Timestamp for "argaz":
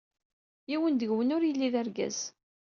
1.81-2.17